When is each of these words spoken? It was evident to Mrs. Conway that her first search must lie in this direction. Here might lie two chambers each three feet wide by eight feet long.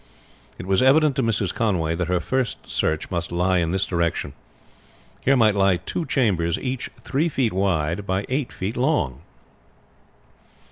It 0.57 0.65
was 0.65 0.81
evident 0.81 1.15
to 1.17 1.21
Mrs. 1.21 1.53
Conway 1.53 1.93
that 1.93 2.07
her 2.07 2.19
first 2.19 2.71
search 2.71 3.11
must 3.11 3.31
lie 3.31 3.59
in 3.59 3.69
this 3.69 3.85
direction. 3.85 4.33
Here 5.23 5.37
might 5.37 5.53
lie 5.53 5.77
two 5.77 6.07
chambers 6.07 6.57
each 6.57 6.89
three 7.03 7.29
feet 7.29 7.53
wide 7.53 8.03
by 8.07 8.25
eight 8.27 8.51
feet 8.51 8.75
long. 8.75 9.21